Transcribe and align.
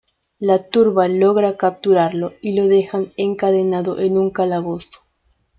La 0.39 0.67
turba 0.67 1.07
logra 1.07 1.57
capturarlo 1.57 2.31
y 2.41 2.55
lo 2.59 2.67
dejan 2.67 3.09
encadenado 3.17 3.99
en 3.99 4.17
un 4.17 4.31
calabozo. 4.31 4.97